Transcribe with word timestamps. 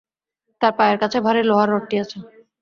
তার 0.61 0.73
পায়ের 0.77 0.97
কাছে 1.01 1.17
ভারি 1.25 1.41
লোহার 1.45 1.69
রডটি 1.71 1.95
আছে। 2.03 2.17